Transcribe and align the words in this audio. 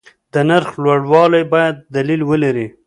د 0.33 0.35
نرخ 0.49 0.69
لوړوالی 0.83 1.43
باید 1.53 1.75
دلیل 1.95 2.21
ولري. 2.29 2.67